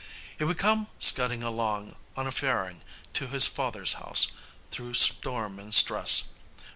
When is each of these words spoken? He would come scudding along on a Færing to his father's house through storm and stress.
He 0.35 0.43
would 0.43 0.57
come 0.57 0.87
scudding 0.97 1.43
along 1.43 1.95
on 2.17 2.25
a 2.25 2.31
Færing 2.31 2.79
to 3.13 3.27
his 3.27 3.45
father's 3.45 3.93
house 3.93 4.29
through 4.71 4.95
storm 4.95 5.59
and 5.59 5.71
stress. 5.71 6.29